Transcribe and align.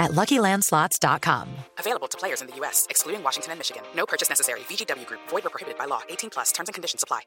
at 0.00 0.12
LuckyLandSlots.com. 0.12 1.48
Available 1.78 2.08
to 2.08 2.18
players 2.18 2.40
in 2.40 2.48
the 2.48 2.56
U.S., 2.56 2.86
excluding 2.90 3.22
Washington 3.22 3.52
and 3.52 3.60
Michigan. 3.60 3.82
No 3.94 4.06
purchase 4.06 4.28
necessary. 4.28 4.60
VGW 4.60 5.06
Group. 5.06 5.20
Void 5.28 5.46
or 5.46 5.50
prohibited 5.50 5.78
by 5.78 5.84
law. 5.84 6.00
18 6.08 6.30
plus. 6.30 6.50
Terms 6.50 6.68
and 6.68 6.74
conditions 6.74 7.04
apply. 7.04 7.20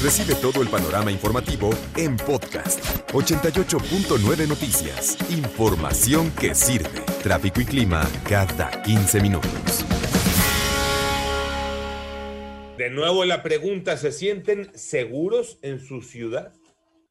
Recibe 0.00 0.36
todo 0.36 0.62
el 0.62 0.68
panorama 0.68 1.10
informativo 1.10 1.70
en 1.96 2.16
podcast 2.16 2.78
88.9 3.12 4.46
Noticias. 4.46 5.18
Información 5.28 6.30
que 6.32 6.54
sirve. 6.54 7.00
Tráfico 7.20 7.60
y 7.60 7.64
clima 7.64 8.08
cada 8.28 8.80
15 8.82 9.20
minutos. 9.20 9.84
De 12.76 12.90
nuevo 12.90 13.24
la 13.24 13.42
pregunta, 13.42 13.96
¿se 13.96 14.12
sienten 14.12 14.70
seguros 14.78 15.58
en 15.62 15.80
su 15.80 16.00
ciudad? 16.00 16.52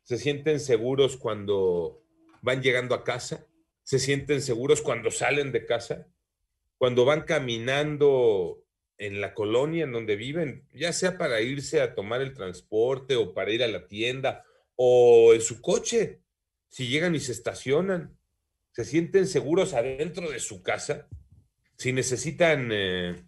¿Se 0.03 0.17
sienten 0.17 0.61
seguros 0.61 1.17
cuando 1.17 2.01
van 2.41 2.61
llegando 2.61 2.95
a 2.95 3.03
casa? 3.03 3.45
¿Se 3.87 3.99
sienten 3.99 4.41
seguros 4.41 4.81
cuando 4.81 5.11
salen 5.11 5.53
de 5.53 5.65
casa? 5.65 6.09
Cuando 6.77 7.05
van 7.05 7.21
caminando 7.21 8.65
en 8.97 9.21
la 9.21 9.33
colonia 9.33 9.85
en 9.85 9.93
donde 9.93 10.17
viven, 10.17 10.67
ya 10.73 10.91
sea 10.91 11.17
para 11.17 11.39
irse 11.39 11.79
a 11.79 11.95
tomar 11.95 12.21
el 12.21 12.33
transporte 12.33 13.15
o 13.15 13.33
para 13.33 13.49
ir 13.53 13.63
a 13.63 13.67
la 13.69 13.87
tienda 13.87 14.43
o 14.75 15.33
en 15.33 15.39
su 15.39 15.61
coche, 15.61 16.19
si 16.67 16.89
llegan 16.89 17.15
y 17.15 17.21
se 17.21 17.31
estacionan, 17.31 18.19
se 18.71 18.83
sienten 18.83 19.25
seguros 19.25 19.73
adentro 19.73 20.29
de 20.31 20.41
su 20.41 20.61
casa, 20.61 21.07
si 21.77 21.93
necesitan 21.93 22.69
eh, 22.73 23.23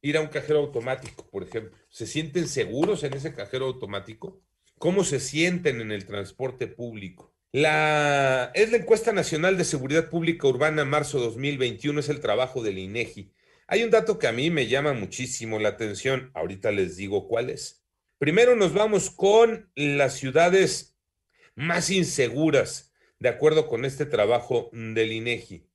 ir 0.00 0.16
a 0.16 0.22
un 0.22 0.28
cajero 0.28 0.60
automático, 0.60 1.28
por 1.28 1.42
ejemplo, 1.42 1.76
¿se 1.90 2.06
sienten 2.06 2.48
seguros 2.48 3.04
en 3.04 3.12
ese 3.12 3.34
cajero 3.34 3.66
automático? 3.66 4.40
¿Cómo 4.78 5.04
se 5.04 5.20
sienten 5.20 5.82
en 5.82 5.92
el 5.92 6.06
transporte 6.06 6.68
público? 6.68 7.34
La, 7.52 8.52
es 8.54 8.70
la 8.70 8.76
encuesta 8.76 9.12
nacional 9.12 9.58
de 9.58 9.64
seguridad 9.64 10.08
pública 10.08 10.46
urbana 10.46 10.84
marzo 10.84 11.18
2021, 11.18 11.98
es 11.98 12.08
el 12.08 12.20
trabajo 12.20 12.62
del 12.62 12.78
INEGI. 12.78 13.32
Hay 13.66 13.82
un 13.82 13.90
dato 13.90 14.20
que 14.20 14.28
a 14.28 14.32
mí 14.32 14.50
me 14.50 14.68
llama 14.68 14.92
muchísimo 14.92 15.58
la 15.58 15.70
atención. 15.70 16.30
Ahorita 16.34 16.70
les 16.70 16.96
digo 16.96 17.26
cuál 17.26 17.50
es. 17.50 17.84
Primero 18.18 18.54
nos 18.54 18.72
vamos 18.72 19.10
con 19.10 19.68
las 19.74 20.14
ciudades 20.14 20.96
más 21.56 21.90
inseguras, 21.90 22.92
de 23.18 23.28
acuerdo 23.28 23.66
con 23.66 23.84
este 23.84 24.06
trabajo 24.06 24.70
del 24.72 25.10
INEGI. 25.10 25.66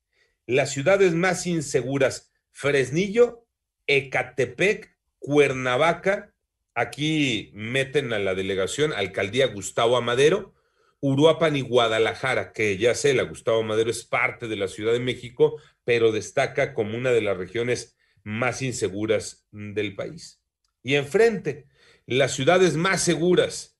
Las 0.46 0.70
ciudades 0.70 1.12
más 1.12 1.46
inseguras, 1.46 2.32
Fresnillo, 2.52 3.46
Ecatepec, 3.86 4.96
Cuernavaca, 5.18 6.34
aquí 6.74 7.50
meten 7.52 8.14
a 8.14 8.18
la 8.18 8.34
delegación, 8.34 8.94
alcaldía 8.94 9.48
Gustavo 9.48 9.98
Amadero, 9.98 10.55
Uruapan 11.00 11.56
y 11.56 11.60
Guadalajara, 11.60 12.52
que 12.52 12.78
ya 12.78 12.94
sé, 12.94 13.14
la 13.14 13.24
Gustavo 13.24 13.62
Madero 13.62 13.90
es 13.90 14.04
parte 14.04 14.48
de 14.48 14.56
la 14.56 14.68
Ciudad 14.68 14.92
de 14.92 15.00
México, 15.00 15.60
pero 15.84 16.12
destaca 16.12 16.74
como 16.74 16.96
una 16.96 17.12
de 17.12 17.20
las 17.20 17.36
regiones 17.36 17.96
más 18.22 18.62
inseguras 18.62 19.46
del 19.52 19.94
país. 19.94 20.42
Y 20.82 20.94
enfrente, 20.94 21.66
las 22.06 22.32
ciudades 22.32 22.76
más 22.76 23.02
seguras, 23.02 23.78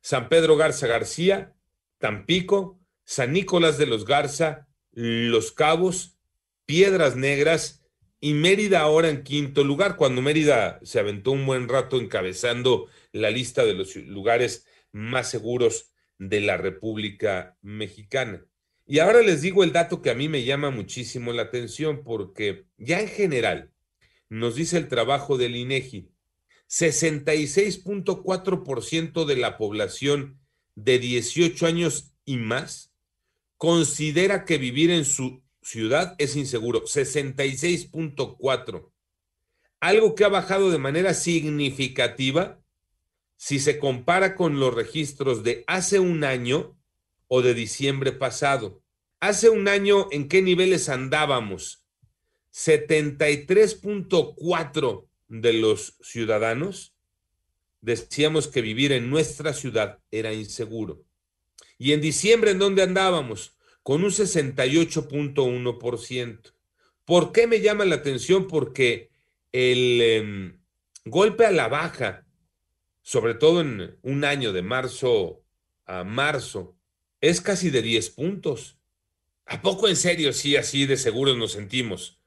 San 0.00 0.28
Pedro 0.28 0.56
Garza 0.56 0.86
García, 0.86 1.54
Tampico, 1.98 2.80
San 3.04 3.32
Nicolás 3.32 3.78
de 3.78 3.86
los 3.86 4.04
Garza, 4.04 4.68
Los 4.92 5.52
Cabos, 5.52 6.18
Piedras 6.64 7.16
Negras 7.16 7.82
y 8.20 8.34
Mérida 8.34 8.80
ahora 8.80 9.08
en 9.08 9.22
quinto 9.22 9.62
lugar, 9.64 9.96
cuando 9.96 10.22
Mérida 10.22 10.80
se 10.82 10.98
aventó 10.98 11.32
un 11.32 11.44
buen 11.46 11.68
rato 11.68 12.00
encabezando 12.00 12.88
la 13.12 13.30
lista 13.30 13.64
de 13.64 13.74
los 13.74 13.96
lugares 13.96 14.66
más 14.92 15.30
seguros 15.30 15.92
de 16.18 16.40
la 16.40 16.56
República 16.56 17.56
Mexicana. 17.62 18.44
Y 18.86 18.98
ahora 19.00 19.22
les 19.22 19.42
digo 19.42 19.64
el 19.64 19.72
dato 19.72 20.00
que 20.00 20.10
a 20.10 20.14
mí 20.14 20.28
me 20.28 20.44
llama 20.44 20.70
muchísimo 20.70 21.32
la 21.32 21.42
atención 21.42 22.04
porque 22.04 22.66
ya 22.78 23.00
en 23.00 23.08
general 23.08 23.72
nos 24.28 24.54
dice 24.54 24.78
el 24.78 24.86
trabajo 24.88 25.36
del 25.38 25.56
INEGI, 25.56 26.12
66.4% 26.68 29.24
de 29.24 29.36
la 29.36 29.56
población 29.56 30.40
de 30.74 30.98
18 30.98 31.64
años 31.66 32.12
y 32.24 32.36
más 32.36 32.92
considera 33.56 34.44
que 34.44 34.58
vivir 34.58 34.90
en 34.90 35.04
su 35.04 35.44
ciudad 35.62 36.16
es 36.18 36.34
inseguro, 36.36 36.84
66.4. 36.84 38.90
Algo 39.80 40.14
que 40.14 40.24
ha 40.24 40.28
bajado 40.28 40.70
de 40.70 40.78
manera 40.78 41.14
significativa 41.14 42.60
si 43.36 43.58
se 43.58 43.78
compara 43.78 44.34
con 44.34 44.60
los 44.60 44.74
registros 44.74 45.44
de 45.44 45.64
hace 45.66 45.98
un 45.98 46.24
año 46.24 46.76
o 47.28 47.42
de 47.42 47.52
diciembre 47.54 48.12
pasado. 48.12 48.82
Hace 49.20 49.50
un 49.50 49.68
año, 49.68 50.08
¿en 50.10 50.28
qué 50.28 50.40
niveles 50.42 50.88
andábamos? 50.88 51.84
73.4 52.52 55.06
de 55.28 55.52
los 55.52 55.98
ciudadanos 56.00 56.96
decíamos 57.86 58.48
que 58.48 58.60
vivir 58.62 58.90
en 58.90 59.08
nuestra 59.08 59.52
ciudad 59.52 60.00
era 60.10 60.32
inseguro. 60.32 61.04
Y 61.78 61.92
en 61.92 62.00
diciembre, 62.00 62.50
¿en 62.50 62.58
dónde 62.58 62.82
andábamos? 62.82 63.56
Con 63.84 64.02
un 64.02 64.10
68.1%. 64.10 66.52
¿Por 67.04 67.30
qué 67.30 67.46
me 67.46 67.60
llama 67.60 67.84
la 67.84 67.94
atención? 67.94 68.48
Porque 68.48 69.10
el 69.52 70.00
em, 70.00 70.58
golpe 71.04 71.46
a 71.46 71.52
la 71.52 71.68
baja 71.68 72.25
sobre 73.06 73.34
todo 73.34 73.60
en 73.60 73.96
un 74.02 74.24
año 74.24 74.52
de 74.52 74.62
marzo 74.62 75.44
a 75.84 76.02
marzo, 76.02 76.76
es 77.20 77.40
casi 77.40 77.70
de 77.70 77.80
10 77.80 78.10
puntos. 78.10 78.80
¿A 79.44 79.62
poco 79.62 79.86
en 79.86 79.94
serio 79.94 80.32
sí 80.32 80.56
así 80.56 80.86
de 80.86 80.96
seguros 80.96 81.36
nos 81.38 81.52
sentimos? 81.52 82.20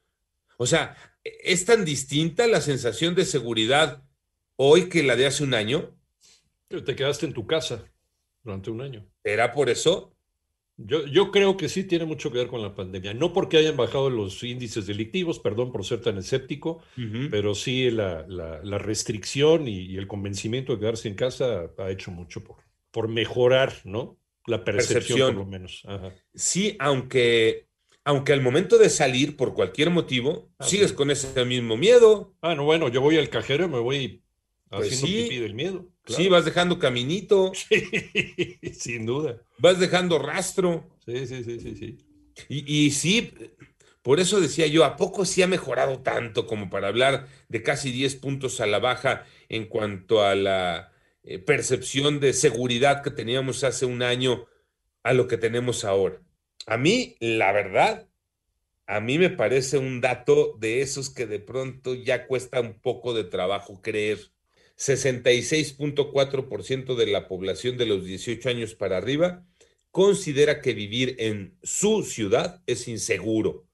O 0.55 0.65
sea, 0.65 0.95
¿es 1.25 1.65
tan 1.65 1.83
distinta 1.83 2.47
la 2.47 2.61
sensación 2.61 3.13
de 3.13 3.25
seguridad 3.25 4.05
hoy 4.55 4.87
que 4.87 5.03
la 5.03 5.17
de 5.17 5.25
hace 5.25 5.43
un 5.43 5.53
año? 5.53 5.99
Te 6.69 6.95
quedaste 6.95 7.25
en 7.25 7.33
tu 7.33 7.45
casa 7.45 7.83
durante 8.41 8.71
un 8.71 8.79
año. 8.79 9.05
¿Era 9.25 9.51
por 9.51 9.69
eso? 9.69 10.15
Yo, 10.81 11.05
yo, 11.07 11.29
creo 11.31 11.57
que 11.57 11.67
sí 11.67 11.83
tiene 11.83 12.05
mucho 12.05 12.31
que 12.31 12.37
ver 12.37 12.47
con 12.47 12.61
la 12.61 12.73
pandemia. 12.73 13.13
No 13.13 13.33
porque 13.33 13.57
hayan 13.57 13.75
bajado 13.75 14.09
los 14.09 14.41
índices 14.43 14.87
delictivos, 14.87 15.39
perdón 15.39 15.73
por 15.73 15.83
ser 15.83 16.01
tan 16.01 16.17
escéptico, 16.17 16.81
pero 17.29 17.53
sí 17.53 17.91
la, 17.91 18.25
la, 18.27 18.77
restricción 18.77 19.67
y, 19.67 19.97
el 19.97 20.07
convencimiento 20.07 20.73
de 20.73 20.79
quedarse 20.79 21.09
en 21.09 21.15
casa 21.15 21.69
ha 21.77 21.91
hecho 21.91 22.11
mucho 22.11 22.43
por, 22.43 22.57
por 22.91 23.09
mejorar, 23.09 23.73
¿no? 23.83 24.17
La 24.45 24.63
percepción, 24.63 25.35
por 25.35 25.45
lo 25.45 25.51
menos. 25.51 25.83
Sí, 26.33 26.77
aunque, 26.79 27.67
aunque 28.05 28.31
al 28.31 28.41
momento 28.41 28.77
de 28.77 28.89
salir, 28.89 29.35
por 29.35 29.53
cualquier 29.53 29.89
motivo, 29.89 30.49
ah, 30.59 30.63
sigues 30.63 30.93
con 30.93 31.11
ese 31.11 31.43
mismo 31.43 31.75
miedo. 31.75 32.35
Ah, 32.41 32.55
no, 32.55 32.63
bueno, 32.63 32.87
yo 32.87 33.01
voy 33.01 33.17
al 33.17 33.29
cajero 33.29 33.65
y 33.65 33.69
me 33.69 33.79
voy 33.79 34.23
pues 34.69 34.93
haciendo 34.93 35.07
pipí 35.07 35.39
del 35.39 35.53
miedo. 35.53 35.87
Sí, 36.05 36.27
vas 36.27 36.45
dejando 36.45 36.79
caminito. 36.79 37.51
Sí, 37.69 38.57
sin 38.73 39.05
duda. 39.05 39.41
Vas 39.57 39.79
dejando 39.79 40.19
rastro. 40.19 40.87
Sí, 41.05 41.27
sí, 41.27 41.43
sí, 41.43 41.59
sí, 41.59 41.75
sí. 41.75 41.97
Y, 42.47 42.85
y, 42.85 42.91
sí, 42.91 43.33
por 44.01 44.19
eso 44.19 44.39
decía 44.39 44.67
yo, 44.67 44.85
¿a 44.85 44.95
poco 44.95 45.25
sí 45.25 45.41
ha 45.41 45.47
mejorado 45.47 45.99
tanto 45.99 46.47
como 46.47 46.69
para 46.69 46.87
hablar 46.87 47.27
de 47.49 47.63
casi 47.63 47.91
10 47.91 48.15
puntos 48.15 48.61
a 48.61 48.65
la 48.65 48.79
baja 48.79 49.25
en 49.49 49.65
cuanto 49.67 50.23
a 50.23 50.35
la 50.35 50.91
eh, 51.23 51.39
percepción 51.39 52.19
de 52.19 52.33
seguridad 52.33 53.03
que 53.03 53.11
teníamos 53.11 53.63
hace 53.63 53.85
un 53.85 54.01
año 54.01 54.47
a 55.03 55.13
lo 55.13 55.27
que 55.27 55.37
tenemos 55.37 55.83
ahora? 55.83 56.21
A 56.65 56.77
mí, 56.77 57.15
la 57.19 57.51
verdad, 57.51 58.07
a 58.87 58.99
mí 58.99 59.17
me 59.17 59.29
parece 59.29 59.77
un 59.77 60.01
dato 60.01 60.55
de 60.59 60.81
esos 60.81 61.09
que 61.09 61.25
de 61.25 61.39
pronto 61.39 61.93
ya 61.93 62.25
cuesta 62.25 62.61
un 62.61 62.79
poco 62.79 63.13
de 63.13 63.23
trabajo 63.23 63.81
creer. 63.81 64.19
66.4% 64.79 66.95
de 66.95 67.07
la 67.07 67.27
población 67.27 67.77
de 67.77 67.85
los 67.85 68.05
18 68.05 68.47
años 68.47 68.75
para 68.75 68.95
arriba 68.97 69.45
considera 69.91 70.61
que 70.61 70.73
vivir 70.73 71.17
en 71.19 71.57
su 71.63 72.03
ciudad 72.03 72.63
es 72.65 72.87
inseguro. 72.87 73.65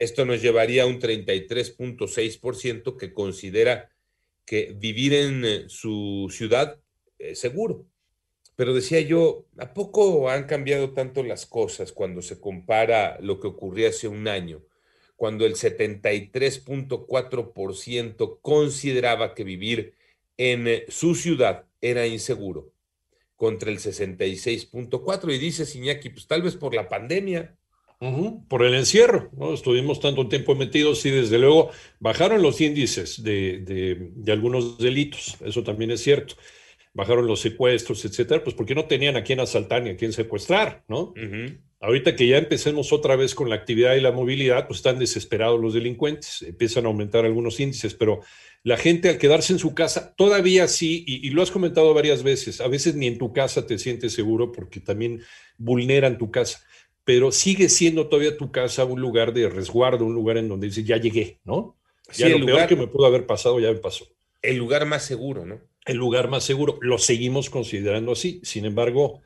Esto 0.00 0.24
nos 0.24 0.42
llevaría 0.42 0.82
a 0.82 0.86
un 0.86 1.00
33.6% 1.00 2.96
que 2.96 3.14
considera 3.14 3.92
que 4.44 4.74
vivir 4.76 5.14
en 5.14 5.44
eh, 5.44 5.66
su 5.68 6.26
ciudad 6.32 6.80
es 7.18 7.38
seguro. 7.38 7.86
Pero 8.56 8.74
decía 8.74 8.98
yo, 9.00 9.46
¿a 9.56 9.72
poco 9.72 10.28
han 10.30 10.48
cambiado 10.48 10.94
tanto 10.94 11.22
las 11.22 11.46
cosas 11.46 11.92
cuando 11.92 12.22
se 12.22 12.40
compara 12.40 13.20
lo 13.20 13.38
que 13.38 13.46
ocurría 13.46 13.90
hace 13.90 14.08
un 14.08 14.26
año? 14.26 14.64
Cuando 15.14 15.46
el 15.46 15.54
73.4% 15.54 18.38
consideraba 18.42 19.32
que 19.34 19.44
vivir 19.44 19.94
en 20.36 20.68
eh, 20.68 20.84
su 20.88 21.14
ciudad 21.14 21.66
era 21.80 22.06
inseguro, 22.06 22.72
contra 23.36 23.70
el 23.70 23.78
66.4. 23.78 25.34
Y 25.34 25.38
dice 25.38 25.66
Iñaki, 25.78 26.10
pues 26.10 26.26
tal 26.26 26.42
vez 26.42 26.56
por 26.56 26.74
la 26.74 26.88
pandemia. 26.88 27.56
por 28.48 28.62
el 28.62 28.74
encierro, 28.74 29.30
¿no? 29.36 29.54
Estuvimos 29.54 30.00
tanto 30.00 30.28
tiempo 30.28 30.54
metidos 30.54 31.04
y 31.06 31.10
desde 31.10 31.38
luego 31.38 31.70
bajaron 32.00 32.42
los 32.42 32.60
índices 32.60 33.22
de, 33.22 34.12
algunos 34.28 34.78
delitos, 34.78 35.36
eso 35.44 35.62
también 35.62 35.90
es 35.90 36.02
cierto. 36.02 36.34
Bajaron 36.92 37.26
los 37.26 37.40
secuestros, 37.40 38.04
etcétera, 38.04 38.44
pues 38.44 38.54
porque 38.54 38.74
no 38.74 38.84
tenían 38.84 39.16
a 39.16 39.24
quién 39.24 39.40
asaltar 39.40 39.82
ni 39.82 39.90
a 39.90 39.96
quién 39.96 40.12
secuestrar, 40.12 40.84
¿no? 40.86 41.12
Ahorita 41.84 42.16
que 42.16 42.26
ya 42.26 42.38
empecemos 42.38 42.94
otra 42.94 43.14
vez 43.14 43.34
con 43.34 43.50
la 43.50 43.56
actividad 43.56 43.94
y 43.94 44.00
la 44.00 44.10
movilidad, 44.10 44.66
pues 44.66 44.78
están 44.78 44.98
desesperados 44.98 45.60
los 45.60 45.74
delincuentes, 45.74 46.40
empiezan 46.40 46.86
a 46.86 46.88
aumentar 46.88 47.26
algunos 47.26 47.60
índices, 47.60 47.92
pero 47.92 48.20
la 48.64 48.78
gente 48.78 49.10
al 49.10 49.18
quedarse 49.18 49.52
en 49.52 49.58
su 49.58 49.74
casa, 49.74 50.14
todavía 50.16 50.66
sí, 50.68 51.04
y, 51.06 51.28
lo 51.30 51.42
has 51.42 51.50
comentado 51.50 51.92
varias 51.92 52.22
veces, 52.22 52.62
a 52.62 52.66
veces 52.66 52.94
ni 52.94 53.06
en 53.06 53.18
tu 53.18 53.32
casa 53.32 53.66
te 53.66 53.78
sientes 53.78 54.14
seguro 54.14 54.52
porque 54.52 54.80
también 54.80 55.20
vulneran 55.58 56.16
tu 56.16 56.30
casa, 56.30 56.64
pero 57.04 57.30
sigue 57.30 57.68
siendo 57.68 58.08
todavía 58.08 58.38
tu 58.38 58.50
casa 58.50 58.86
un 58.86 59.02
lugar 59.02 59.34
de 59.34 59.50
resguardo, 59.50 60.06
un 60.06 60.14
lugar 60.14 60.38
en 60.38 60.48
donde 60.48 60.68
dices, 60.68 60.86
ya 60.86 60.96
llegué, 60.96 61.40
¿no? 61.44 61.76
Ya 62.14 62.30
lo 62.30 62.44
peor 62.44 62.66
que 62.66 62.76
me 62.76 62.86
pudo 62.86 63.06
haber 63.06 63.26
pasado 63.26 63.60
ya 63.60 63.70
me 63.70 63.78
pasó. 63.78 64.06
El 64.40 64.56
lugar 64.56 64.86
más 64.86 65.04
seguro, 65.04 65.44
¿no? 65.44 65.60
El 65.84 65.98
lugar 65.98 66.28
más 66.28 66.44
seguro, 66.44 66.78
lo 66.80 66.96
seguimos 66.96 67.50
considerando 67.50 68.12
así, 68.12 68.40
sin 68.42 68.64
embargo... 68.64 69.20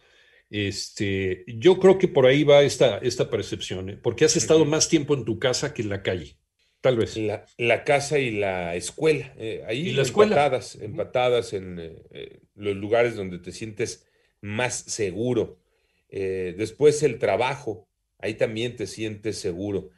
Este, 0.50 1.44
yo 1.46 1.79
creo 1.79 1.99
que 1.99 2.08
por 2.08 2.25
ahí 2.25 2.43
va 2.43 2.62
esta, 2.62 2.96
esta 2.99 3.29
percepción, 3.29 3.91
¿eh? 3.91 3.99
porque 4.02 4.25
has 4.25 4.34
estado 4.34 4.64
más 4.64 4.88
tiempo 4.88 5.12
en 5.12 5.26
tu 5.26 5.38
casa 5.38 5.75
que 5.75 5.82
en 5.82 5.91
la 5.91 6.02
calle. 6.02 6.38
Tal 6.80 6.96
vez. 6.96 7.16
La, 7.16 7.84
casa 7.84 8.19
y 8.19 8.30
la 8.30 8.76
escuela. 8.76 9.32
Eh, 9.36 9.64
ahí 9.66 9.88
¿Y 9.88 9.92
la 9.92 10.02
empatadas, 10.02 10.76
empatadas 10.76 11.52
en 11.52 11.78
eh, 11.80 11.96
eh, 12.10 12.40
los 12.54 12.76
lugares 12.76 13.16
donde 13.16 13.38
te 13.38 13.52
sientes 13.52 14.06
más 14.40 14.75
seguro. 14.75 15.58
después 16.10 17.02
el 17.02 17.19
trabajo, 17.19 17.88
ahí 18.19 18.34
también 18.34 18.76
te 18.76 18.86
sientes 18.86 19.38
seguro. 19.38 19.90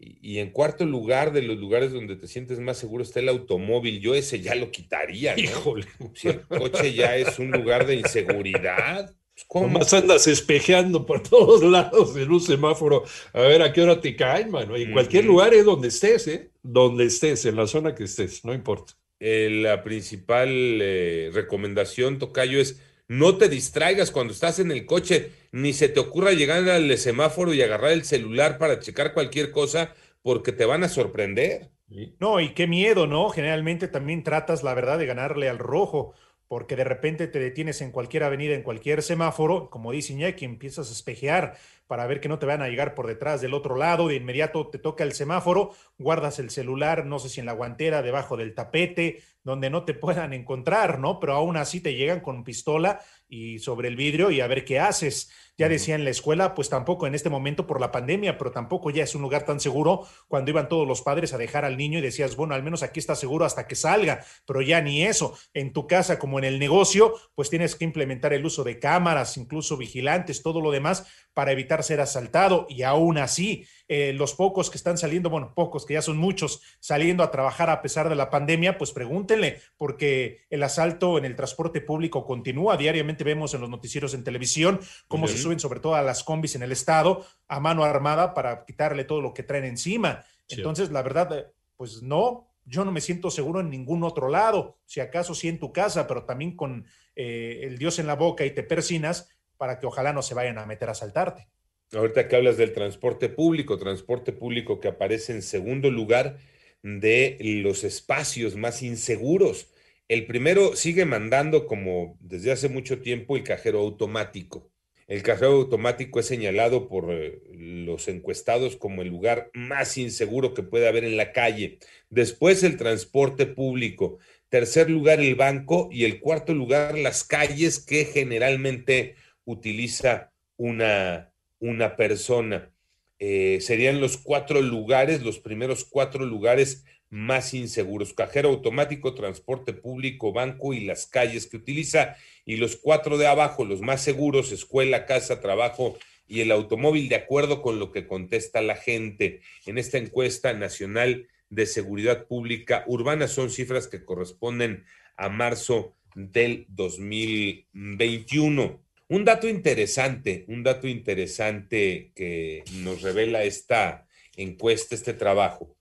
Y, 0.00 0.38
en 0.38 0.50
cuarto 0.50 0.84
lugar 0.84 1.32
de 1.32 1.42
los 1.42 1.58
lugares 1.58 1.92
donde 1.92 2.14
te 2.14 2.28
sientes 2.28 2.60
más 2.60 2.76
seguro 2.76 3.02
está 3.02 3.20
el 3.20 3.28
automóvil. 3.30 4.00
Yo 4.00 4.14
ese 4.14 4.40
ya 4.40 4.54
lo 4.54 4.70
quitaría. 4.70 5.38
Híjole. 5.38 5.86
Si 6.14 6.28
el 6.28 6.42
coche 6.42 6.92
ya 6.92 7.16
es 7.16 7.38
un 7.38 7.50
lugar 7.50 7.86
de 7.86 7.96
inseguridad. 7.96 9.14
Pues, 9.38 9.46
¿Cómo? 9.46 9.68
más 9.68 9.94
andas 9.94 10.26
espejeando 10.26 11.06
por 11.06 11.22
todos 11.28 11.62
lados 11.62 12.16
en 12.16 12.30
un 12.30 12.40
semáforo 12.40 13.04
a 13.32 13.40
ver 13.42 13.62
a 13.62 13.72
qué 13.72 13.82
hora 13.82 14.00
te 14.00 14.16
caen, 14.16 14.50
mano. 14.50 14.76
Y 14.76 14.82
en 14.82 14.92
cualquier 14.92 15.26
lugar 15.26 15.54
es 15.54 15.64
donde 15.64 15.88
estés, 15.88 16.26
¿eh? 16.26 16.50
Donde 16.62 17.04
estés, 17.04 17.44
en 17.44 17.54
la 17.54 17.68
zona 17.68 17.94
que 17.94 18.04
estés, 18.04 18.44
no 18.44 18.52
importa. 18.52 18.94
Eh, 19.20 19.48
la 19.62 19.84
principal 19.84 20.48
eh, 20.50 21.30
recomendación, 21.32 22.18
Tocayo, 22.18 22.60
es 22.60 22.82
no 23.06 23.36
te 23.36 23.48
distraigas 23.48 24.10
cuando 24.10 24.32
estás 24.32 24.58
en 24.58 24.72
el 24.72 24.84
coche, 24.86 25.30
ni 25.52 25.72
se 25.72 25.88
te 25.88 26.00
ocurra 26.00 26.32
llegar 26.32 26.68
al 26.68 26.98
semáforo 26.98 27.54
y 27.54 27.62
agarrar 27.62 27.92
el 27.92 28.04
celular 28.04 28.58
para 28.58 28.80
checar 28.80 29.14
cualquier 29.14 29.52
cosa, 29.52 29.94
porque 30.20 30.50
te 30.50 30.64
van 30.64 30.82
a 30.82 30.88
sorprender. 30.88 31.70
No, 32.18 32.40
y 32.40 32.54
qué 32.54 32.66
miedo, 32.66 33.06
¿no? 33.06 33.30
Generalmente 33.30 33.88
también 33.88 34.24
tratas, 34.24 34.62
la 34.62 34.74
verdad, 34.74 34.98
de 34.98 35.06
ganarle 35.06 35.48
al 35.48 35.58
rojo 35.58 36.14
porque 36.48 36.76
de 36.76 36.84
repente 36.84 37.28
te 37.28 37.38
detienes 37.38 37.80
en 37.82 37.92
cualquier 37.92 38.24
avenida, 38.24 38.54
en 38.54 38.62
cualquier 38.62 39.02
semáforo, 39.02 39.68
como 39.70 39.92
dice 39.92 40.14
Iñaki, 40.14 40.44
empiezas 40.44 40.88
a 40.88 40.92
espejear 40.92 41.56
para 41.88 42.06
ver 42.06 42.20
que 42.20 42.28
no 42.28 42.38
te 42.38 42.46
van 42.46 42.62
a 42.62 42.68
llegar 42.68 42.94
por 42.94 43.08
detrás 43.08 43.40
del 43.40 43.54
otro 43.54 43.76
lado, 43.76 44.06
de 44.06 44.14
inmediato 44.14 44.68
te 44.68 44.78
toca 44.78 45.02
el 45.02 45.12
semáforo, 45.12 45.72
guardas 45.98 46.38
el 46.38 46.50
celular, 46.50 47.06
no 47.06 47.18
sé 47.18 47.28
si 47.28 47.40
en 47.40 47.46
la 47.46 47.52
guantera, 47.52 48.02
debajo 48.02 48.36
del 48.36 48.54
tapete, 48.54 49.22
donde 49.42 49.70
no 49.70 49.84
te 49.84 49.94
puedan 49.94 50.34
encontrar, 50.34 50.98
¿no? 50.98 51.18
Pero 51.18 51.32
aún 51.32 51.56
así 51.56 51.80
te 51.80 51.94
llegan 51.94 52.20
con 52.20 52.44
pistola 52.44 53.00
y 53.28 53.58
sobre 53.58 53.88
el 53.88 53.96
vidrio 53.96 54.30
y 54.30 54.40
a 54.40 54.46
ver 54.46 54.64
qué 54.64 54.78
haces. 54.78 55.30
Ya 55.56 55.68
decía 55.68 55.94
en 55.94 56.04
la 56.04 56.10
escuela, 56.10 56.54
pues 56.54 56.68
tampoco 56.68 57.06
en 57.06 57.14
este 57.14 57.30
momento 57.30 57.66
por 57.66 57.80
la 57.80 57.90
pandemia, 57.90 58.38
pero 58.38 58.52
tampoco 58.52 58.90
ya 58.90 59.02
es 59.02 59.14
un 59.14 59.22
lugar 59.22 59.44
tan 59.44 59.58
seguro 59.58 60.06
cuando 60.28 60.50
iban 60.50 60.68
todos 60.68 60.86
los 60.86 61.02
padres 61.02 61.32
a 61.32 61.38
dejar 61.38 61.64
al 61.64 61.76
niño 61.76 61.98
y 61.98 62.02
decías, 62.02 62.36
bueno, 62.36 62.54
al 62.54 62.62
menos 62.62 62.82
aquí 62.82 63.00
está 63.00 63.16
seguro 63.16 63.44
hasta 63.44 63.66
que 63.66 63.74
salga, 63.74 64.24
pero 64.46 64.60
ya 64.60 64.80
ni 64.80 65.02
eso. 65.02 65.36
En 65.54 65.72
tu 65.72 65.86
casa 65.86 66.18
como 66.18 66.38
en 66.38 66.44
el 66.44 66.58
negocio, 66.58 67.14
pues 67.34 67.50
tienes 67.50 67.74
que 67.74 67.84
implementar 67.84 68.32
el 68.34 68.46
uso 68.46 68.62
de 68.62 68.78
cámaras, 68.78 69.36
incluso 69.36 69.76
vigilantes, 69.76 70.42
todo 70.42 70.60
lo 70.60 70.70
demás 70.70 71.06
para 71.38 71.52
evitar 71.52 71.84
ser 71.84 72.00
asaltado 72.00 72.66
y 72.68 72.82
aún 72.82 73.16
así 73.16 73.64
eh, 73.86 74.12
los 74.12 74.34
pocos 74.34 74.70
que 74.70 74.76
están 74.76 74.98
saliendo, 74.98 75.30
bueno, 75.30 75.54
pocos 75.54 75.86
que 75.86 75.94
ya 75.94 76.02
son 76.02 76.16
muchos 76.16 76.62
saliendo 76.80 77.22
a 77.22 77.30
trabajar 77.30 77.70
a 77.70 77.80
pesar 77.80 78.08
de 78.08 78.16
la 78.16 78.28
pandemia, 78.28 78.76
pues 78.76 78.90
pregúntenle, 78.90 79.60
porque 79.76 80.40
el 80.50 80.64
asalto 80.64 81.16
en 81.16 81.24
el 81.24 81.36
transporte 81.36 81.80
público 81.80 82.26
continúa. 82.26 82.76
Diariamente 82.76 83.22
vemos 83.22 83.54
en 83.54 83.60
los 83.60 83.70
noticieros 83.70 84.14
en 84.14 84.24
televisión 84.24 84.80
cómo 85.06 85.28
se 85.28 85.38
suben 85.38 85.60
sobre 85.60 85.78
todo 85.78 85.94
a 85.94 86.02
las 86.02 86.24
combis 86.24 86.56
en 86.56 86.64
el 86.64 86.72
estado 86.72 87.24
a 87.46 87.60
mano 87.60 87.84
armada 87.84 88.34
para 88.34 88.64
quitarle 88.64 89.04
todo 89.04 89.20
lo 89.20 89.32
que 89.32 89.44
traen 89.44 89.64
encima. 89.64 90.24
Entonces, 90.48 90.90
la 90.90 91.02
verdad, 91.02 91.38
eh, 91.38 91.46
pues 91.76 92.02
no, 92.02 92.48
yo 92.64 92.84
no 92.84 92.90
me 92.90 93.00
siento 93.00 93.30
seguro 93.30 93.60
en 93.60 93.70
ningún 93.70 94.02
otro 94.02 94.28
lado, 94.28 94.76
si 94.86 94.98
acaso 94.98 95.36
sí 95.36 95.46
en 95.46 95.60
tu 95.60 95.72
casa, 95.72 96.08
pero 96.08 96.24
también 96.24 96.56
con 96.56 96.84
eh, 97.14 97.60
el 97.62 97.78
Dios 97.78 98.00
en 98.00 98.08
la 98.08 98.16
boca 98.16 98.44
y 98.44 98.50
te 98.50 98.64
persinas 98.64 99.28
para 99.58 99.78
que 99.78 99.86
ojalá 99.86 100.14
no 100.14 100.22
se 100.22 100.34
vayan 100.34 100.56
a 100.58 100.64
meter 100.64 100.88
a 100.88 100.92
asaltarte. 100.92 101.48
Ahorita 101.92 102.28
que 102.28 102.36
hablas 102.36 102.56
del 102.56 102.72
transporte 102.72 103.28
público, 103.28 103.78
transporte 103.78 104.32
público 104.32 104.78
que 104.78 104.88
aparece 104.88 105.32
en 105.32 105.42
segundo 105.42 105.90
lugar 105.90 106.38
de 106.82 107.36
los 107.40 107.84
espacios 107.84 108.56
más 108.56 108.82
inseguros. 108.82 109.68
El 110.06 110.26
primero 110.26 110.76
sigue 110.76 111.04
mandando 111.04 111.66
como 111.66 112.16
desde 112.20 112.52
hace 112.52 112.68
mucho 112.68 113.00
tiempo 113.00 113.36
el 113.36 113.42
cajero 113.42 113.80
automático. 113.80 114.70
El 115.06 115.22
cajero 115.22 115.52
automático 115.52 116.20
es 116.20 116.26
señalado 116.26 116.86
por 116.86 117.10
eh, 117.10 117.40
los 117.54 118.08
encuestados 118.08 118.76
como 118.76 119.00
el 119.00 119.08
lugar 119.08 119.50
más 119.54 119.96
inseguro 119.96 120.52
que 120.52 120.62
puede 120.62 120.86
haber 120.86 121.04
en 121.04 121.16
la 121.16 121.32
calle. 121.32 121.78
Después 122.10 122.62
el 122.62 122.76
transporte 122.76 123.46
público. 123.46 124.18
Tercer 124.50 124.90
lugar 124.90 125.20
el 125.20 125.34
banco 125.34 125.88
y 125.90 126.04
el 126.04 126.20
cuarto 126.20 126.52
lugar 126.52 126.98
las 126.98 127.24
calles 127.24 127.78
que 127.78 128.04
generalmente 128.04 129.14
utiliza 129.48 130.32
una 130.56 131.32
una 131.60 131.96
persona. 131.96 132.70
Eh, 133.18 133.58
serían 133.60 134.00
los 134.00 134.16
cuatro 134.16 134.62
lugares, 134.62 135.22
los 135.22 135.40
primeros 135.40 135.84
cuatro 135.84 136.24
lugares 136.24 136.84
más 137.10 137.52
inseguros. 137.54 138.12
Cajero 138.12 138.50
automático, 138.50 139.14
transporte 139.14 139.72
público, 139.72 140.32
banco 140.32 140.74
y 140.74 140.84
las 140.84 141.06
calles 141.06 141.46
que 141.46 141.56
utiliza. 141.56 142.16
Y 142.44 142.56
los 142.56 142.76
cuatro 142.76 143.16
de 143.18 143.26
abajo, 143.26 143.64
los 143.64 143.80
más 143.80 144.02
seguros, 144.02 144.52
escuela, 144.52 145.06
casa, 145.06 145.40
trabajo 145.40 145.98
y 146.28 146.42
el 146.42 146.52
automóvil, 146.52 147.08
de 147.08 147.16
acuerdo 147.16 147.62
con 147.62 147.78
lo 147.78 147.90
que 147.90 148.06
contesta 148.06 148.60
la 148.60 148.76
gente. 148.76 149.40
En 149.66 149.78
esta 149.78 149.96
encuesta 149.98 150.52
nacional 150.52 151.26
de 151.50 151.66
seguridad 151.66 152.26
pública 152.26 152.84
urbana 152.86 153.26
son 153.26 153.50
cifras 153.50 153.88
que 153.88 154.04
corresponden 154.04 154.84
a 155.16 155.30
marzo 155.30 155.96
del 156.14 156.66
2021. 156.68 158.87
Un 159.10 159.24
dato 159.24 159.48
interesante, 159.48 160.44
un 160.48 160.62
dato 160.62 160.86
interesante 160.86 162.12
que 162.14 162.62
nos 162.82 163.00
revela 163.00 163.42
esta 163.42 164.06
encuesta, 164.36 164.94
este 164.94 165.14
trabajo, 165.14 165.74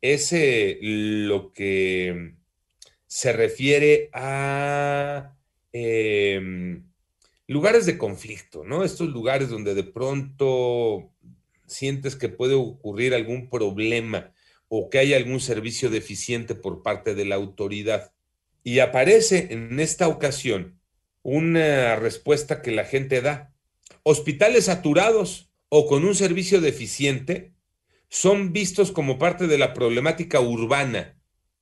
es 0.00 0.32
eh, 0.32 0.78
lo 0.80 1.52
que 1.52 2.36
se 3.06 3.32
refiere 3.34 4.08
a 4.14 5.36
em, 5.72 6.82
lugares 7.48 7.84
de 7.84 7.98
conflicto, 7.98 8.64
¿no? 8.64 8.82
Estos 8.82 9.10
lugares 9.10 9.50
donde 9.50 9.74
de 9.74 9.84
pronto 9.84 11.12
sientes 11.66 12.16
que 12.16 12.30
puede 12.30 12.54
ocurrir 12.54 13.12
algún 13.12 13.50
problema 13.50 14.32
o 14.68 14.88
que 14.88 15.00
hay 15.00 15.12
algún 15.12 15.40
servicio 15.40 15.90
deficiente 15.90 16.54
por 16.54 16.82
parte 16.82 17.14
de 17.14 17.26
la 17.26 17.34
autoridad. 17.34 18.12
Y 18.64 18.78
aparece 18.78 19.48
en 19.50 19.80
esta 19.80 20.08
ocasión 20.08 20.79
una 21.22 21.96
respuesta 21.96 22.62
que 22.62 22.70
la 22.70 22.84
gente 22.84 23.20
da. 23.20 23.54
Hospitales 24.02 24.66
saturados 24.66 25.50
o 25.68 25.86
con 25.86 26.04
un 26.04 26.14
servicio 26.14 26.60
deficiente 26.60 27.52
son 28.08 28.52
vistos 28.52 28.90
como 28.92 29.18
parte 29.18 29.46
de 29.46 29.58
la 29.58 29.72
problemática 29.72 30.40
urbana. 30.40 31.16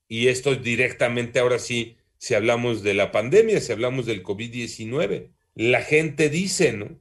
Y 0.09 0.29
esto 0.29 0.55
directamente 0.57 1.39
ahora 1.39 1.59
sí, 1.59 1.97
si 2.17 2.35
hablamos 2.35 2.83
de 2.83 2.95
la 2.95 3.13
pandemia, 3.13 3.61
si 3.61 3.73
hablamos 3.73 4.07
del 4.07 4.23
COVID-19. 4.23 5.31
La 5.55 5.83
gente 5.83 6.31
dice, 6.31 6.73
¿no? 6.73 6.99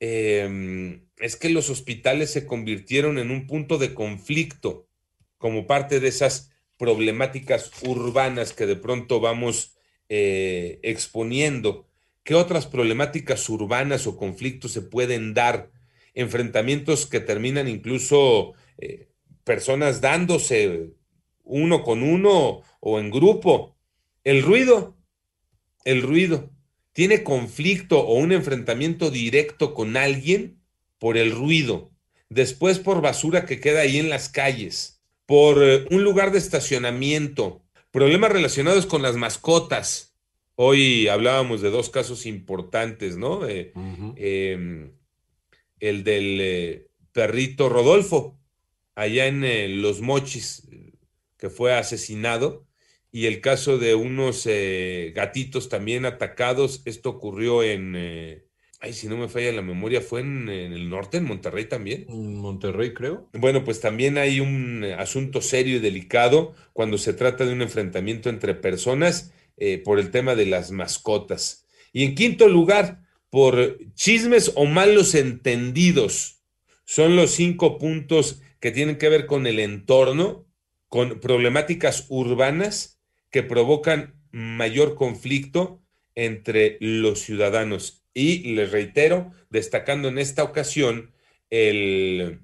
Em, 0.00 1.06
es 1.18 1.36
que 1.36 1.48
los 1.48 1.70
hospitales 1.70 2.30
se 2.30 2.46
convirtieron 2.46 3.18
en 3.18 3.30
un 3.30 3.46
punto 3.46 3.78
de 3.78 3.94
conflicto 3.94 4.88
como 5.38 5.66
parte 5.66 6.00
de 6.00 6.08
esas 6.08 6.50
problemáticas 6.76 7.70
urbanas 7.82 8.52
que 8.52 8.66
de 8.66 8.76
pronto 8.76 9.20
vamos 9.20 9.76
eh, 10.08 10.80
exponiendo 10.82 11.86
¿Qué 12.24 12.34
otras 12.34 12.66
problemáticas 12.66 13.48
urbanas 13.48 14.06
o 14.06 14.16
conflictos 14.16 14.72
se 14.72 14.82
pueden 14.82 15.34
dar? 15.34 15.70
Enfrentamientos 16.14 17.06
que 17.06 17.20
terminan 17.20 17.68
incluso 17.68 18.52
eh, 18.78 19.08
personas 19.44 20.00
dándose 20.00 20.92
uno 21.42 21.82
con 21.82 22.02
uno 22.02 22.62
o 22.80 22.98
en 23.00 23.10
grupo. 23.10 23.76
El 24.24 24.42
ruido, 24.42 24.96
el 25.84 26.02
ruido. 26.02 26.50
Tiene 26.92 27.24
conflicto 27.24 28.00
o 28.00 28.14
un 28.14 28.32
enfrentamiento 28.32 29.10
directo 29.10 29.74
con 29.74 29.96
alguien 29.96 30.62
por 30.98 31.16
el 31.16 31.32
ruido. 31.32 31.90
Después 32.28 32.78
por 32.78 33.00
basura 33.00 33.46
que 33.46 33.60
queda 33.60 33.80
ahí 33.80 33.98
en 33.98 34.10
las 34.10 34.28
calles. 34.28 35.02
Por 35.26 35.62
eh, 35.62 35.86
un 35.90 36.04
lugar 36.04 36.30
de 36.30 36.38
estacionamiento. 36.38 37.62
Problemas 37.90 38.30
relacionados 38.30 38.86
con 38.86 39.02
las 39.02 39.16
mascotas. 39.16 40.11
Hoy 40.64 41.08
hablábamos 41.08 41.60
de 41.60 41.70
dos 41.70 41.90
casos 41.90 42.24
importantes, 42.24 43.16
¿no? 43.16 43.48
Eh, 43.48 43.72
em, 44.14 44.92
el 45.80 46.04
del 46.04 46.38
eh, 46.40 46.86
perrito 47.10 47.68
Rodolfo, 47.68 48.38
allá 48.94 49.26
en 49.26 49.82
Los 49.82 50.02
Mochis, 50.02 50.68
que 51.36 51.50
fue 51.50 51.74
asesinado 51.74 52.64
y 53.10 53.26
el 53.26 53.40
caso 53.40 53.76
de 53.78 53.96
unos 53.96 54.46
eh, 54.46 55.12
gatitos 55.16 55.68
también 55.68 56.04
atacados. 56.04 56.82
Esto 56.84 57.10
ocurrió 57.10 57.64
en, 57.64 57.94
eh, 57.96 58.44
ay, 58.78 58.92
si 58.92 59.08
no 59.08 59.16
me 59.16 59.28
falla 59.28 59.50
la 59.50 59.62
memoria, 59.62 60.00
fue 60.00 60.20
en, 60.20 60.48
el 60.48 60.88
norte, 60.88 61.16
en 61.16 61.24
Monterrey 61.24 61.64
también. 61.64 62.06
En 62.08 62.36
Monterrey, 62.36 62.94
creo. 62.94 63.28
Bueno, 63.32 63.64
pues 63.64 63.80
también 63.80 64.16
hay 64.16 64.38
un 64.38 64.84
asunto 64.96 65.40
serio 65.40 65.78
y 65.78 65.80
delicado 65.80 66.54
cuando 66.72 66.98
se 66.98 67.14
trata 67.14 67.44
de 67.44 67.52
un 67.52 67.62
enfrentamiento 67.62 68.30
entre 68.30 68.54
personas 68.54 69.32
eh, 69.64 69.78
por 69.78 70.00
el 70.00 70.10
tema 70.10 70.34
de 70.34 70.44
las 70.44 70.72
mascotas. 70.72 71.68
Y 71.92 72.02
en 72.02 72.16
quinto 72.16 72.48
lugar, 72.48 73.02
por 73.30 73.78
chismes 73.94 74.50
o 74.56 74.66
malos 74.66 75.14
entendidos. 75.14 76.42
Son 76.84 77.14
los 77.14 77.30
cinco 77.30 77.78
puntos 77.78 78.40
que 78.58 78.72
tienen 78.72 78.98
que 78.98 79.08
ver 79.08 79.26
con 79.26 79.46
el 79.46 79.60
entorno, 79.60 80.48
con 80.88 81.20
problemáticas 81.20 82.06
urbanas 82.08 82.98
que 83.30 83.44
provocan 83.44 84.16
mayor 84.32 84.96
conflicto 84.96 85.80
entre 86.16 86.76
los 86.80 87.20
ciudadanos. 87.20 88.02
Y 88.14 88.54
les 88.54 88.72
reitero, 88.72 89.30
destacando 89.48 90.08
en 90.08 90.18
esta 90.18 90.42
ocasión 90.42 91.12
el, 91.50 92.40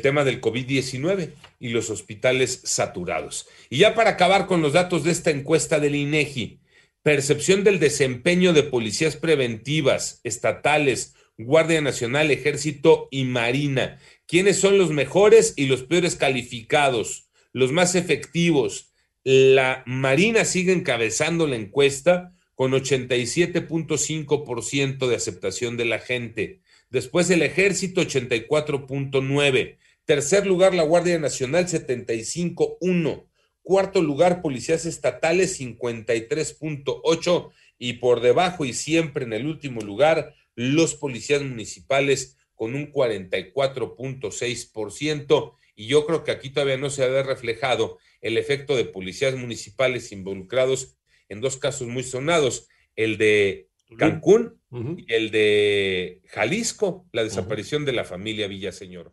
tema 0.00 0.24
del 0.24 0.40
COVID-19 0.40 1.32
y 1.60 1.68
los 1.68 1.90
hospitales 1.90 2.62
saturados. 2.64 3.46
Y 3.68 3.76
ya 3.76 3.94
para 3.94 4.12
acabar 4.12 4.46
con 4.46 4.62
los 4.62 4.72
datos 4.72 5.04
de 5.04 5.10
esta 5.10 5.30
encuesta 5.30 5.78
del 5.80 5.96
INEGI, 5.96 6.61
percepción 7.02 7.64
del 7.64 7.80
desempeño 7.80 8.52
de 8.52 8.62
policías 8.62 9.16
preventivas, 9.16 10.20
estatales, 10.24 11.14
Guardia 11.36 11.80
Nacional, 11.80 12.30
Ejército 12.30 13.08
y 13.10 13.24
Marina. 13.24 13.98
¿Quiénes 14.26 14.58
son 14.58 14.78
los 14.78 14.90
mejores 14.90 15.54
y 15.56 15.66
los 15.66 15.82
peores 15.82 16.16
calificados? 16.16 17.28
Los 17.52 17.72
más 17.72 17.94
efectivos, 17.94 18.92
la 19.24 19.82
Marina 19.86 20.44
sigue 20.44 20.72
encabezando 20.72 21.46
la 21.46 21.56
encuesta 21.56 22.34
con 22.54 22.72
87.5% 22.72 25.08
de 25.08 25.16
aceptación 25.16 25.76
de 25.76 25.84
la 25.84 25.98
gente. 25.98 26.62
Después 26.90 27.28
el 27.30 27.42
Ejército, 27.42 28.02
84.9%. 28.02 29.78
Tercer 30.04 30.46
lugar, 30.46 30.74
la 30.74 30.82
Guardia 30.82 31.18
Nacional, 31.18 31.66
75.1%. 31.66 33.26
Cuarto 33.62 34.02
lugar, 34.02 34.42
policías 34.42 34.84
estatales, 34.86 35.60
53.8%. 35.60 37.52
Y 37.78 37.92
por 37.94 38.20
debajo 38.20 38.64
y 38.64 38.72
siempre 38.74 39.24
en 39.24 39.32
el 39.32 39.46
último 39.46 39.80
lugar, 39.80 40.34
los 40.54 40.94
policías 40.94 41.42
municipales 41.42 42.36
con 42.54 42.76
un 42.76 42.92
44.6%. 42.92 45.54
Y 45.74 45.88
yo 45.88 46.06
creo 46.06 46.22
que 46.22 46.30
aquí 46.30 46.50
todavía 46.50 46.76
no 46.76 46.90
se 46.90 47.02
ha 47.04 47.22
reflejado 47.22 47.98
el 48.20 48.38
efecto 48.38 48.76
de 48.76 48.84
policías 48.84 49.34
municipales 49.34 50.12
involucrados 50.12 50.96
en 51.28 51.40
dos 51.40 51.56
casos 51.56 51.88
muy 51.88 52.04
sonados, 52.04 52.68
el 52.94 53.18
de 53.18 53.68
Cancún 53.98 54.60
y 54.96 55.12
el 55.12 55.30
de 55.30 56.22
Jalisco, 56.28 57.06
la 57.12 57.24
desaparición 57.24 57.84
de 57.84 57.92
la 57.92 58.04
familia 58.04 58.48
Villaseñor. 58.48 59.10